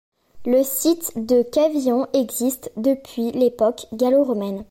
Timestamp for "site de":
0.63-1.43